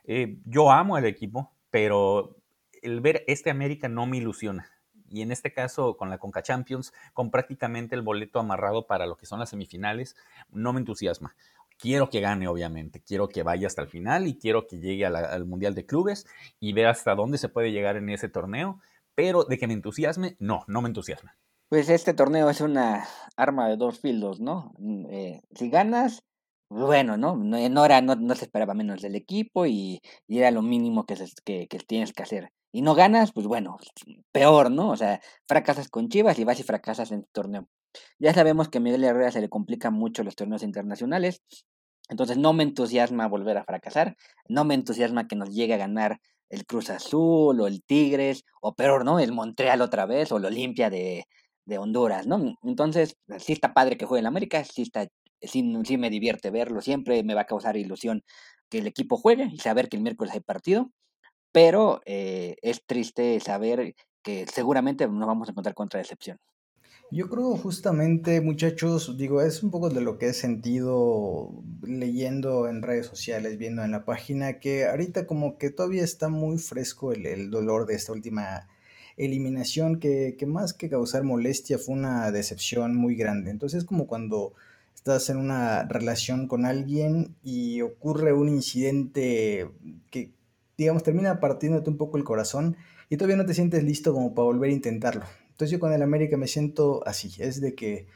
[0.04, 2.36] Eh, yo amo el equipo, pero
[2.82, 4.72] el ver este América no me ilusiona
[5.12, 9.16] y en este caso con la Conca Champions, con prácticamente el boleto amarrado para lo
[9.16, 10.16] que son las semifinales,
[10.50, 11.36] no me entusiasma.
[11.78, 15.44] Quiero que gane, obviamente, quiero que vaya hasta el final y quiero que llegue al
[15.44, 16.26] Mundial de Clubes
[16.60, 18.80] y vea hasta dónde se puede llegar en ese torneo,
[19.14, 21.36] pero de que me entusiasme, no, no me entusiasma.
[21.68, 23.04] Pues este torneo es una
[23.36, 24.74] arma de dos filos, ¿no?
[24.78, 26.22] Mm, eh, si ganas,
[26.72, 27.36] bueno, ¿no?
[27.36, 31.78] No, era, no, se esperaba menos del equipo y, era lo mínimo que, que, que,
[31.78, 33.76] tienes que hacer y no ganas, pues bueno,
[34.32, 34.90] peor, ¿no?
[34.90, 37.68] O sea, fracasas con Chivas y vas y fracasas en el torneo.
[38.18, 41.42] Ya sabemos que a Miguel Herrera se le complican mucho los torneos internacionales,
[42.08, 44.16] entonces no me entusiasma volver a fracasar,
[44.48, 48.74] no me entusiasma que nos llegue a ganar el Cruz Azul o el Tigres, o
[48.74, 49.18] peor, ¿no?
[49.20, 51.26] El Montreal otra vez, o el Olimpia de,
[51.66, 52.56] de Honduras, ¿no?
[52.62, 55.06] Entonces, sí está padre que juegue en América, sí, está,
[55.42, 55.62] sí,
[55.98, 58.22] me divierte verlo, siempre me va a causar ilusión
[58.68, 60.90] que el equipo juegue y saber que el miércoles hay partido,
[61.52, 66.38] pero eh, es triste saber que seguramente nos vamos a encontrar contra decepción.
[67.14, 72.80] Yo creo justamente, muchachos, digo, es un poco de lo que he sentido leyendo en
[72.80, 77.50] redes sociales, viendo en la página, que ahorita como que todavía está muy fresco el,
[77.50, 78.66] dolor de esta última
[79.18, 83.50] eliminación, que, que, más que causar molestia fue una decepción muy grande.
[83.50, 84.54] Entonces es como cuando
[84.94, 89.70] estás en una relación con alguien y ocurre un incidente
[90.10, 90.32] que
[90.76, 92.76] digamos, termina partiéndote un poco el corazón
[93.08, 95.24] y todavía no te sientes listo como para volver a intentarlo.
[95.50, 98.06] Entonces yo con el América me siento así, es de que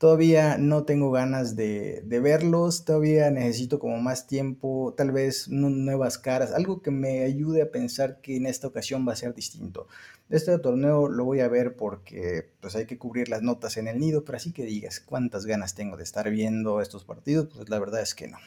[0.00, 6.54] todavía no tengo ganas de, verlos, todavía necesito como más tiempo, tal vez nuevas caras,
[6.54, 9.88] algo que me ayude a pensar que en esta ocasión va a ser distinto.
[10.30, 13.98] Este torneo lo voy a ver porque pues hay que cubrir las notas en el
[13.98, 17.78] nido, pero así que digas cuántas ganas tengo de estar viendo estos partidos, pues la
[17.78, 18.38] verdad es que no.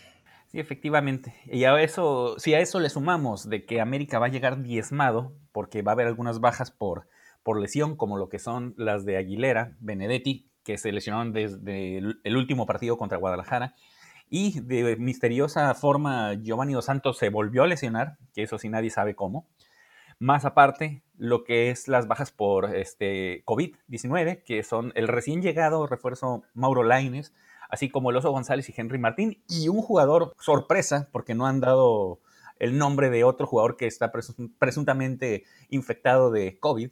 [0.48, 1.36] Sí, efectivamente.
[1.46, 5.36] Y a eso, si a eso le sumamos de que América va a llegar diezmado,
[5.52, 7.08] porque va a haber algunas bajas por,
[7.44, 12.38] por lesión, como lo que son las de Aguilera, Benedetti, que se lesionaron desde el
[12.38, 13.76] último partido contra Guadalajara,
[14.30, 18.90] y de misteriosa forma Giovanni Dos Santos se volvió a lesionar, que eso sí nadie
[18.90, 19.48] sabe cómo.
[20.20, 25.86] Más aparte, lo que es las bajas por este COVID-19, que son el recién llegado
[25.86, 27.34] refuerzo Mauro Laines,
[27.70, 31.60] así como el Oso González y Henry Martín, y un jugador sorpresa, porque no han
[31.60, 32.22] dado
[32.60, 34.12] el nombre de otro jugador que está
[34.60, 36.92] presuntamente infectado de COVID.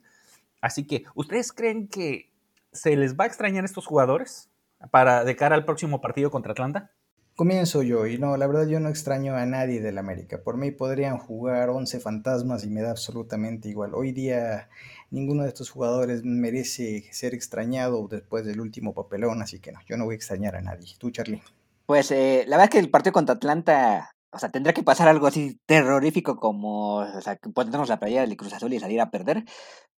[0.59, 2.30] Así que, ¿ustedes creen que
[2.71, 4.51] se les va a extrañar a estos jugadores?
[4.89, 6.91] para de cara al próximo partido contra Atlanta?
[7.35, 10.41] Comienzo yo, y no, la verdad yo no extraño a nadie del América.
[10.43, 13.93] Por mí podrían jugar 11 fantasmas y me da absolutamente igual.
[13.95, 14.69] Hoy día
[15.11, 19.97] ninguno de estos jugadores merece ser extrañado después del último papelón, así que no, yo
[19.97, 20.95] no voy a extrañar a nadie.
[20.97, 21.41] ¿Tú, Charlie?
[21.85, 25.07] Pues eh, la verdad es que el partido contra Atlanta, o sea, tendría que pasar
[25.07, 29.09] algo así terrorífico como, o sea, ponernos la playa del Cruz Azul y salir a
[29.09, 29.45] perder.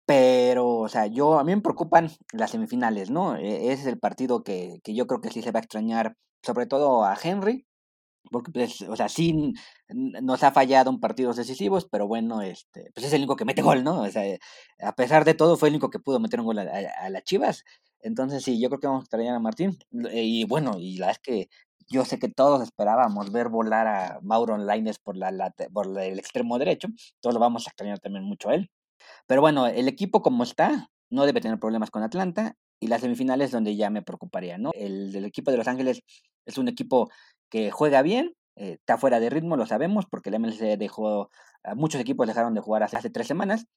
[0.06, 3.36] Pero, o sea, yo, a mí me preocupan las semifinales, ¿no?
[3.38, 6.16] E, ese es el partido que, que yo creo que sí se va a extrañar
[6.44, 7.66] sobre todo a Henry,
[8.30, 9.54] porque pues, o sea, sí
[9.90, 13.62] nos ha fallado en partidos decisivos, pero bueno, este, pues es el único que mete
[13.62, 14.02] gol, ¿no?
[14.02, 14.24] O sea,
[14.80, 17.24] a pesar de todo, fue el único que pudo meter un gol a, a, las
[17.24, 17.64] Chivas.
[18.02, 19.78] Entonces, sí, yo creo que vamos a extrañar a Martín.
[20.14, 21.50] Y bueno, y la es que
[21.88, 26.58] yo sé que todos esperábamos ver volar a Mauro Laines por, la, por el extremo
[26.58, 26.88] derecho.
[27.20, 28.72] Todos lo vamos a extrañar también mucho a él.
[29.28, 32.56] Pero bueno, el equipo como está, no debe tener problemas con Atlanta.
[32.80, 34.72] Y las semifinales donde ya me preocuparía, ¿no?
[34.74, 36.02] El del equipo de Los Ángeles
[36.48, 37.12] es un equipo
[37.50, 41.30] que juega bien, eh, está fuera de ritmo, lo sabemos, porque el MLC dejó,
[41.76, 43.68] muchos equipos dejaron de jugar hace, hace tres semanas.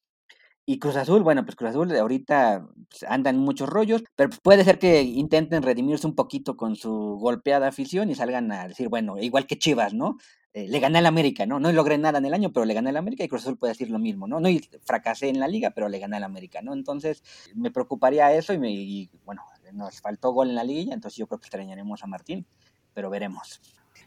[0.66, 4.40] Y Cruz Azul, bueno, pues Cruz Azul ahorita pues, anda en muchos rollos, pero pues,
[4.40, 8.88] puede ser que intenten redimirse un poquito con su golpeada afición y salgan a decir,
[8.88, 10.16] bueno, igual que Chivas, ¿no?
[10.54, 11.60] Eh, le gané al América, ¿no?
[11.60, 13.72] No logré nada en el año, pero le gané al América y Cruz Azul puede
[13.72, 14.40] decir lo mismo, ¿no?
[14.40, 14.48] No
[14.84, 16.72] fracasé en la liga, pero le gané al América, ¿no?
[16.72, 17.22] Entonces
[17.54, 21.26] me preocuparía eso y, me, y bueno, nos faltó gol en la liga, entonces yo
[21.26, 22.46] creo que extrañaremos a Martín
[22.94, 23.60] pero veremos.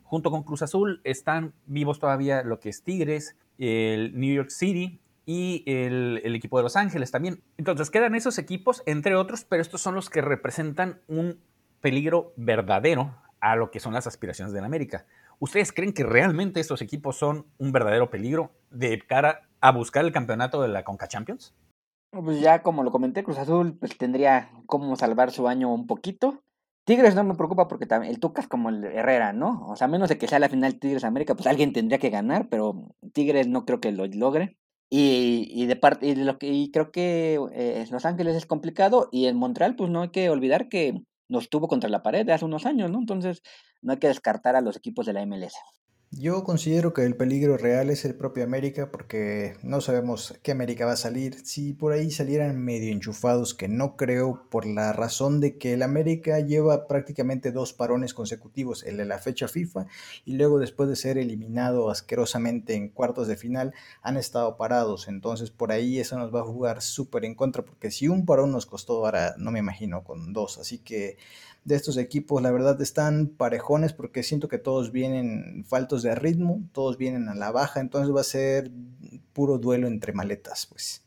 [0.03, 5.01] Junto con Cruz Azul están vivos todavía lo que es Tigres, el New York City
[5.27, 7.43] y el, equipo de Los Ángeles también.
[7.57, 11.41] Entonces quedan esos equipos, entre otros, pero estos son los que representan un
[11.81, 15.05] peligro verdadero a lo que son las aspiraciones de América.
[15.39, 20.13] ¿Ustedes creen que realmente estos equipos son un verdadero peligro de cara a buscar el
[20.13, 21.53] campeonato de la Conca Champions?
[22.11, 26.41] Pues ya como lo comenté, Cruz Azul pues tendría como salvar su año un poquito.
[26.85, 29.67] Tigres no me preocupa porque también el Tuca es como el Herrera, ¿no?
[29.67, 32.09] O sea, a menos de que sea la final Tigres América, pues alguien tendría que
[32.09, 34.57] ganar, pero Tigres no creo que lo logre.
[34.89, 39.09] Y, y de parte y, lo que, y creo que eh, Los Ángeles es complicado
[39.11, 42.33] y en Montreal pues no hay que olvidar que nos tuvo contra la pared de
[42.33, 42.99] hace unos años, ¿no?
[42.99, 43.41] Entonces
[43.81, 45.55] no hay que descartar a los equipos de la MLS.
[46.11, 50.85] Yo considero que el peligro real es el propio América porque no sabemos qué América
[50.85, 51.45] va a salir.
[51.45, 55.83] Si por ahí salieran medio enchufados, que no creo por la razón de que el
[55.83, 59.87] América lleva prácticamente dos parones consecutivos, el de la fecha FIFA
[60.23, 65.09] y luego después de ser eliminado asquerosamente en cuartos de final han estado parados.
[65.09, 68.53] Entonces por ahí eso nos va a jugar súper en contra porque si un parón
[68.53, 70.57] nos costó ahora no me imagino con dos.
[70.57, 71.17] Así que
[71.67, 76.63] de estos equipos, la verdad, están parejones porque siento que todos vienen faltos de ritmo,
[76.71, 78.71] todos vienen a la baja, entonces va a ser
[79.33, 81.03] puro duelo entre maletas, pues.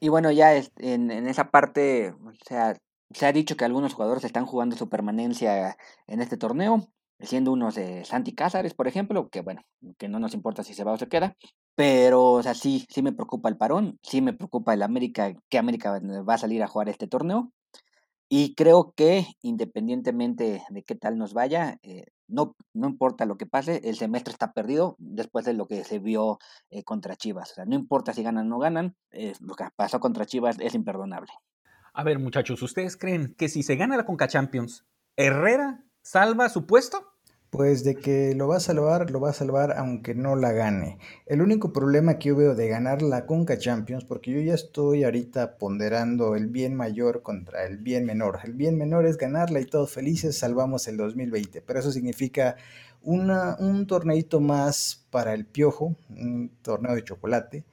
[0.00, 2.76] Y bueno, ya en, en esa parte, o sea,
[3.12, 5.76] se ha dicho que algunos jugadores están jugando su permanencia
[6.08, 6.88] en este torneo,
[7.20, 9.62] siendo unos de Santi Cázares, por ejemplo, que bueno,
[9.96, 11.36] que no nos importa si se va o se queda,
[11.76, 15.58] pero, o sea, sí, sí me preocupa el parón, sí me preocupa el América, que
[15.58, 17.52] América va a salir a jugar este torneo,
[18.32, 23.44] y creo que independientemente de qué tal nos vaya, eh, no, no importa lo que
[23.44, 26.38] pase, el semestre está perdido después de lo que se vio
[26.70, 27.50] eh, contra Chivas.
[27.50, 28.94] O sea, no importa si ganan o no ganan,
[29.40, 31.32] lo que pasó contra Chivas es imperdonable.
[31.92, 36.66] A ver, muchachos, ¿ustedes creen que si se gana la Conca Champions, Herrera salva su
[36.66, 37.09] puesto?
[37.50, 40.98] Pues de que lo va a salvar, lo va a salvar aunque no la gane.
[41.26, 45.02] El único problema que yo veo de ganar la Conca Champions, porque yo ya estoy
[45.02, 48.38] ahorita ponderando el bien mayor contra el bien menor.
[48.44, 52.56] El bien menor es ganarla y todos felices salvamos el 2020, pero eso significa
[53.02, 57.64] una, un torneito más para el piojo, un torneo de chocolate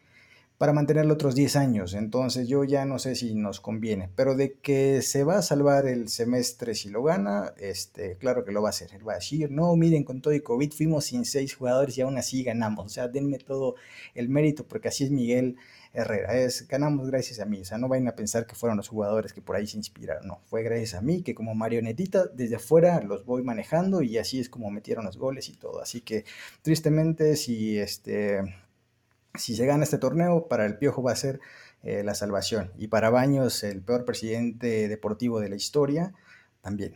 [0.57, 1.93] para mantenerlo otros 10 años.
[1.93, 5.85] Entonces yo ya no sé si nos conviene, pero de que se va a salvar
[5.87, 8.89] el semestre si lo gana, este, claro que lo va a hacer.
[8.93, 12.01] Él va a decir, no, miren, con todo y COVID fuimos sin seis jugadores y
[12.01, 12.85] aún así ganamos.
[12.85, 13.75] O sea, denme todo
[14.15, 15.57] el mérito porque así es Miguel
[15.93, 16.35] Herrera.
[16.35, 17.61] Es, ganamos gracias a mí.
[17.61, 20.27] O sea, no vayan a pensar que fueron los jugadores que por ahí se inspiraron.
[20.27, 24.39] No, fue gracias a mí que como marionetita desde afuera los voy manejando y así
[24.39, 25.81] es como metieron los goles y todo.
[25.81, 26.25] Así que
[26.63, 28.41] tristemente si este
[29.35, 31.39] si se gana este torneo, para el Piojo va a ser
[31.83, 32.71] eh, la salvación.
[32.77, 36.13] Y para Baños, el peor presidente deportivo de la historia,
[36.61, 36.93] también.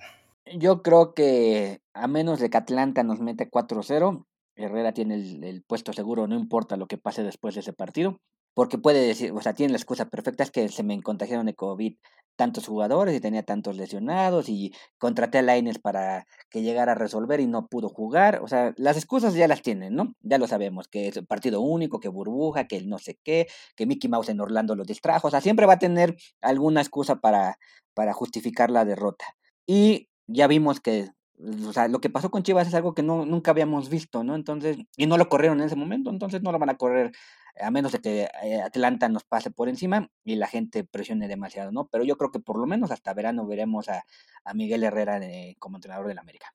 [0.57, 5.93] Yo creo que a menos de que Atlanta nos mete 4-0, Herrera tiene el, puesto
[5.93, 8.19] seguro, no importa lo que pase después de ese partido.
[8.53, 11.55] Porque puede decir, o sea, tiene la excusa perfecta, es que se me contagiaron de
[11.55, 11.95] COVID
[12.35, 17.39] tantos jugadores y tenía tantos lesionados y contraté a Laines para que llegara a resolver
[17.39, 18.41] y no pudo jugar.
[18.41, 20.15] O sea, las excusas ya las tienen, ¿no?
[20.21, 23.85] Ya lo sabemos, que es partido único, que burbuja, que el no sé qué, que
[23.85, 25.27] Mickey Mouse en Orlando lo distrajo.
[25.27, 27.57] O sea, siempre va a tener alguna excusa para,
[27.93, 29.25] para justificar la derrota.
[29.67, 31.09] Y ya vimos que
[31.67, 34.35] o sea, lo que pasó con Chivas es algo que no, nunca habíamos visto, ¿no?
[34.35, 37.11] Entonces, y no lo corrieron en ese momento, entonces no lo van a correr
[37.59, 41.71] a menos de que eh, Atlanta nos pase por encima y la gente presione demasiado,
[41.71, 41.87] ¿no?
[41.87, 44.05] Pero yo creo que por lo menos hasta verano veremos a,
[44.43, 45.19] a Miguel Herrera
[45.59, 46.53] como entrenador del América.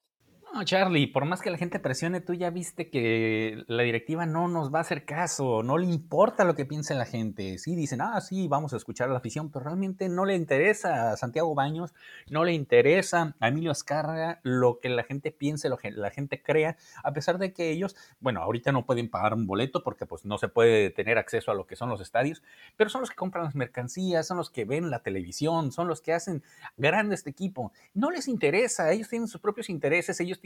[0.56, 4.48] No, Charlie, por más que la gente presione, tú ya viste que la directiva no
[4.48, 7.58] nos va a hacer caso, no le importa lo que piense la gente.
[7.58, 11.16] Sí, dicen, ah, sí, vamos a escuchar la afición, pero realmente no le interesa a
[11.18, 11.92] Santiago Baños,
[12.30, 16.42] no le interesa a Emilio Azcárraga lo que la gente piense, lo que la gente
[16.42, 20.24] crea, a pesar de que ellos, bueno, ahorita no pueden pagar un boleto porque pues
[20.24, 22.42] no se puede tener acceso a lo que son los estadios,
[22.78, 26.00] pero son los que compran las mercancías, son los que ven la televisión, son los
[26.00, 26.42] que hacen
[26.78, 27.74] grande este equipo.
[27.92, 30.45] No les interesa, ellos tienen sus propios intereses, ellos tienen,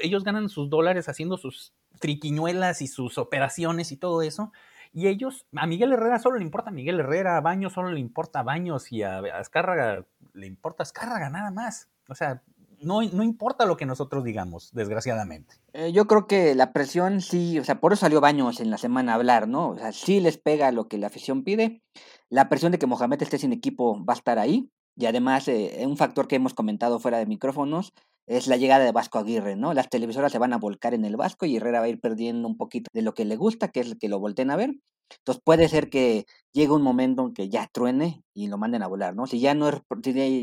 [0.00, 4.52] ellos ganan sus dólares haciendo sus triquiñuelas y sus operaciones y todo eso.
[4.92, 8.00] Y ellos, a Miguel Herrera solo le importa a Miguel Herrera, a Baños solo le
[8.00, 11.88] importa a Baños y a Azcárraga le importa a nada más.
[12.08, 12.42] O sea,
[12.80, 15.56] no, no, importa lo que nosotros digamos, desgraciadamente.
[15.72, 18.78] Eh, yo creo que la presión sí, o sea, por eso salió Baños en la
[18.78, 19.70] semana a hablar, ¿no?
[19.70, 21.82] O sea, sí les pega lo que la afición pide.
[22.28, 24.70] La presión de que Mohamed esté sin equipo va a estar ahí.
[24.96, 27.92] Y además, eh, un factor que hemos comentado fuera de micrófonos
[28.26, 29.72] es la llegada de Vasco Aguirre, ¿no?
[29.74, 32.48] Las televisoras se van a volcar en el Vasco y Herrera va a ir perdiendo
[32.48, 34.74] un poquito de lo que le gusta, que es que lo volteen a ver.
[35.18, 38.88] Entonces puede ser que llegue un momento en que ya truene y lo manden a
[38.88, 39.26] volar, ¿no?
[39.26, 39.80] Si ya no es,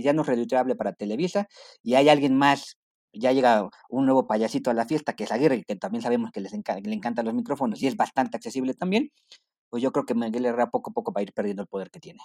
[0.01, 1.47] ya no es para Televisa
[1.81, 2.77] y hay alguien más,
[3.13, 6.41] ya llega un nuevo payasito a la fiesta, que es Aguirre, que también sabemos que
[6.41, 9.11] les le encantan los micrófonos y es bastante accesible también,
[9.73, 11.89] pues yo creo que Miguel Herrera poco a poco va a ir perdiendo el poder
[11.89, 12.19] que tiene.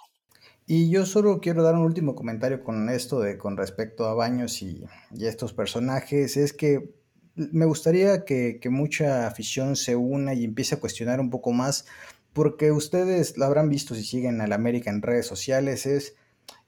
[0.67, 4.61] Y yo solo quiero dar un último comentario con esto de con respecto a Baños
[4.61, 4.85] y,
[5.19, 6.37] estos personajes.
[6.37, 6.93] Es que
[7.33, 11.87] me gustaría que, mucha afición se una y empiece a cuestionar un poco más,
[12.33, 16.13] porque ustedes lo habrán visto si siguen al América en redes sociales, es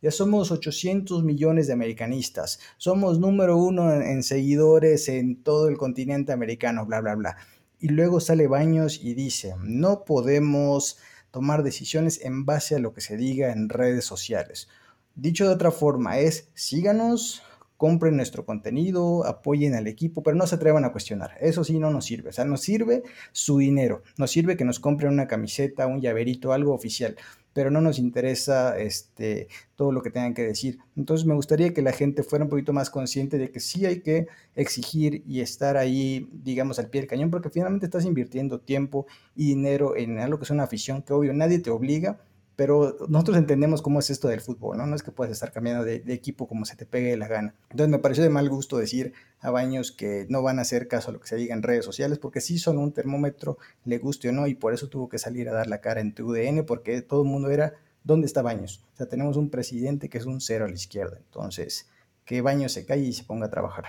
[0.01, 6.31] ya somos 800 millones de americanistas, somos número uno en seguidores en todo el continente
[6.31, 7.37] americano, bla, bla, bla.
[7.81, 10.99] Y luego sale Baños y dice, no podemos
[11.31, 14.69] tomar decisiones en base a lo que se diga en redes sociales.
[15.15, 17.41] Dicho de otra forma, es síganos,
[17.77, 21.31] compren nuestro contenido, apoyen al equipo, pero no se atrevan a cuestionar.
[21.41, 22.29] Eso sí no nos sirve.
[22.29, 24.03] O sea, nos sirve su dinero.
[24.15, 27.15] Nos sirve que nos compren una camiseta, un llaverito, algo oficial
[27.53, 30.79] pero no nos interesa este, todo lo que tengan que decir.
[30.95, 34.01] Entonces me gustaría que la gente fuera un poquito más consciente de que sí hay
[34.01, 39.05] que exigir y estar ahí, digamos, al pie del cañón, porque finalmente estás invirtiendo tiempo
[39.35, 42.19] y dinero en algo que es una afición que obvio nadie te obliga,
[42.61, 44.85] pero nosotros entendemos cómo es esto del fútbol, ¿no?
[44.85, 47.55] No es que puedas estar cambiando de, equipo como se te pegue la gana.
[47.71, 51.09] Entonces me pareció de mal gusto decir a Baños que no van a hacer caso
[51.09, 54.29] a lo que se diga en redes sociales, porque sí son un termómetro, le guste
[54.29, 57.01] o no, y por eso tuvo que salir a dar la cara en TUDN, porque
[57.01, 58.85] todo el mundo era, ¿dónde está Baños?
[58.93, 61.89] O sea, tenemos un presidente que es un cero a la izquierda, entonces,
[62.25, 63.85] que Baños se calle y se ponga a trabajar.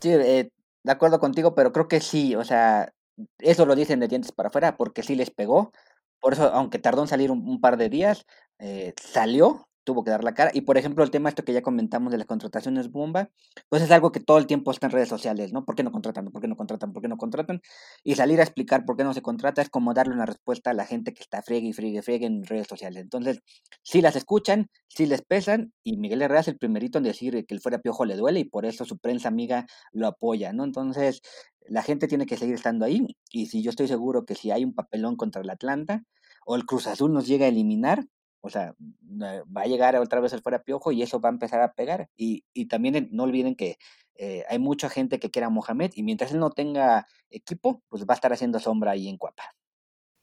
[0.00, 0.50] Sí, eh,
[0.82, 2.92] de acuerdo contigo, pero creo que sí, o sea,
[3.38, 5.70] eso lo dicen de dientes para afuera, porque sí les pegó,
[6.20, 8.26] por eso, aunque tardó en salir un, par de días,
[8.58, 10.50] eh, salió, tuvo que dar la cara.
[10.52, 13.30] Y por ejemplo, el tema esto que ya comentamos de las contrataciones bomba,
[13.70, 15.64] pues es algo que todo el tiempo está en redes sociales, ¿no?
[15.64, 16.30] ¿Por qué no contratan?
[16.30, 16.92] ¿Por qué no contratan?
[16.92, 17.62] ¿Por qué no contratan?
[18.04, 20.74] Y salir a explicar por qué no se contrata es como darle una respuesta a
[20.74, 23.00] la gente que está friegue y friegue, friegue en redes sociales.
[23.00, 23.40] Entonces,
[23.82, 27.54] si las escuchan, si les pesan, y Miguel Herrera es el primerito en decir que
[27.54, 30.64] el fuera piojo le duele y por eso su prensa amiga lo apoya, ¿no?
[30.64, 31.22] Entonces,
[31.68, 33.06] la gente tiene que seguir estando ahí.
[33.30, 36.02] Y si yo estoy seguro que si hay un papelón contra el Atlanta
[36.44, 38.04] o el Cruz Azul nos llega a eliminar,
[38.46, 41.60] o sea, va a llegar otra vez el fuera piojo y eso va a empezar
[41.60, 42.08] a pegar.
[42.16, 43.78] Y, y también no olviden que
[44.14, 48.04] eh, hay mucha gente que quiera a Mohamed y mientras él no tenga equipo, pues
[48.04, 49.54] va a estar haciendo sombra ahí en Cuapa.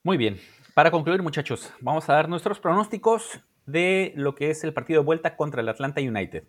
[0.03, 0.37] Muy bien.
[0.73, 5.05] Para concluir, muchachos, vamos a dar nuestros pronósticos de lo que es el partido de
[5.05, 6.43] vuelta contra el Atlanta United.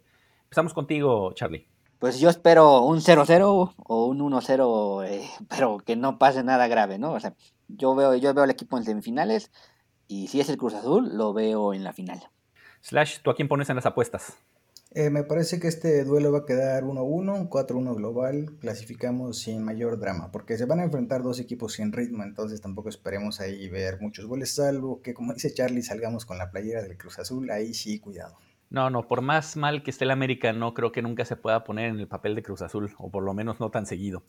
[0.45, 1.69] Empezamos contigo, Charlie.
[1.99, 6.99] Pues yo espero un 0-0 o un 1-0, eh, pero que no pase nada grave,
[6.99, 7.13] ¿no?
[7.13, 7.35] O sea,
[7.69, 9.53] yo veo, yo veo al equipo en semifinales
[10.09, 12.21] y si es el Cruz Azul, lo veo en la final.
[12.81, 14.35] Slash, ¿tú a quién pones en las apuestas?
[14.97, 19.99] Eh, me parece que este duelo va a quedar 1-1, 4-1 global, clasificamos sin mayor
[19.99, 24.01] drama, porque se van a enfrentar dos equipos sin ritmo, entonces tampoco esperemos ahí ver
[24.01, 27.75] muchos goles, salvo que como dice Charlie, salgamos con la playera del Cruz Azul, ahí
[27.75, 28.37] sí, cuidado.
[28.71, 31.65] No, no, por más mal que esté el América, no creo que nunca se pueda
[31.65, 34.23] poner en el papel de Cruz Azul, o por lo menos no tan seguido.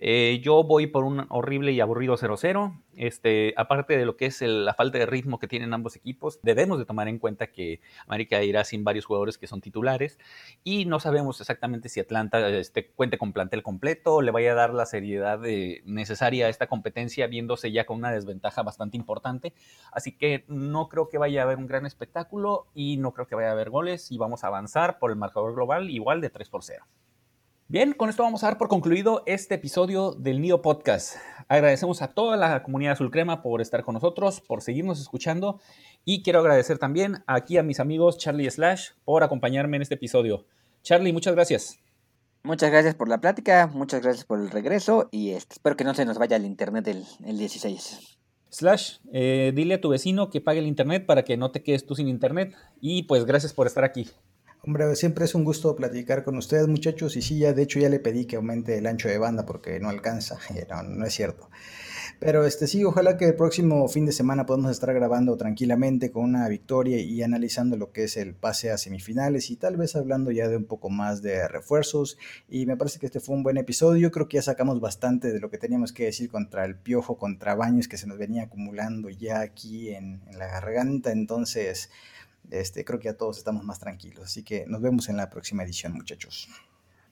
[0.00, 2.80] Eh, yo voy por un horrible y aburrido 0-0.
[2.94, 6.78] Este, aparte de lo que es la falta de ritmo que tienen ambos equipos, debemos
[6.78, 10.18] de tomar en cuenta que América irá sin varios jugadores que son titulares
[10.64, 14.54] y no sabemos exactamente si Atlanta este, cuente con plantel completo o le vaya a
[14.54, 15.40] dar la seriedad
[15.84, 19.52] necesaria a esta competencia viéndose ya con una desventaja bastante importante.
[19.92, 23.34] Así que no creo que vaya a haber un gran espectáculo y no creo que
[23.34, 26.48] vaya a haber goles y vamos a avanzar por el marcador global igual de 3
[26.48, 26.84] por 0.
[27.70, 31.16] Bien, con esto vamos a dar por concluido este episodio del NIO Podcast.
[31.48, 35.60] Agradecemos a toda la comunidad Azul Crema por estar con nosotros, por seguirnos escuchando
[36.02, 40.46] y quiero agradecer también aquí a mis amigos Charlie Slash por acompañarme en este episodio.
[40.82, 41.78] Charlie, muchas gracias.
[42.42, 45.92] Muchas gracias por la plática, muchas gracias por el regreso y este, espero que no
[45.92, 48.18] se nos vaya el internet el, el 16.
[48.48, 51.84] Slash, eh, dile a tu vecino que pague el internet para que no te quedes
[51.84, 54.08] tú sin internet y pues gracias por estar aquí.
[54.62, 57.16] Hombre, siempre es un gusto platicar con ustedes, muchachos.
[57.16, 59.78] Y sí, ya de hecho ya le pedí que aumente el ancho de banda porque
[59.80, 60.38] no alcanza.
[60.68, 61.48] No, no es cierto.
[62.20, 66.24] Pero este sí, ojalá que el próximo fin de semana podamos estar grabando tranquilamente con
[66.24, 70.32] una victoria y analizando lo que es el pase a semifinales y tal vez hablando
[70.32, 72.18] ya de un poco más de refuerzos.
[72.48, 74.10] Y me parece que este fue un buen episodio.
[74.10, 77.54] Creo que ya sacamos bastante de lo que teníamos que decir contra el piojo, contra
[77.54, 81.12] Baños que se nos venía acumulando ya aquí en la garganta.
[81.12, 81.88] Entonces,
[82.50, 84.24] este, creo que ya todos estamos más tranquilos.
[84.24, 86.48] Así que nos vemos en la próxima edición, muchachos.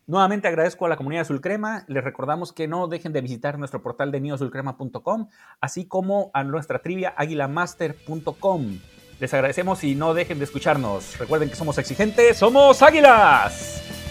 [0.07, 1.85] Nuevamente agradezco a la comunidad Azul Crema.
[1.89, 5.29] Les recordamos que no dejen de visitar nuestro portal de nioazulcrema.com,
[5.61, 8.79] así como a nuestra trivia aguilamaster.com.
[9.19, 11.19] Les agradecemos y no dejen de escucharnos.
[11.19, 14.06] Recuerden que somos exigentes, somos águilas.